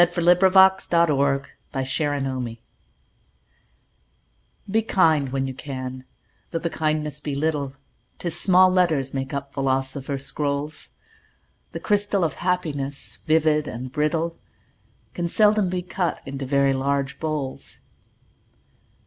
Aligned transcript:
146033Be 0.01 0.87
Kind 0.87 1.09
When 1.11 1.45
You 1.45 1.53
CanEliza 1.93 2.55
Cook 2.55 2.63
Be 4.73 4.79
kind 4.81 5.29
when 5.29 5.45
you 5.47 5.53
can, 5.53 6.05
though 6.49 6.57
the 6.57 6.71
kindness 6.71 7.19
be 7.19 7.35
little, 7.35 7.75
'Tis 8.17 8.35
small 8.39 8.71
letters 8.71 9.13
make 9.13 9.31
up 9.31 9.53
philosophers' 9.53 10.25
scrolls; 10.25 10.89
The 11.73 11.79
crystal 11.79 12.23
of 12.23 12.33
Happiness, 12.41 13.19
vivid 13.27 13.67
and 13.67 13.91
brittle, 13.91 14.39
Can 15.13 15.27
seldom 15.27 15.69
be 15.69 15.83
cut 15.83 16.19
into 16.25 16.47
very 16.47 16.73
large 16.73 17.19
bowls. 17.19 17.81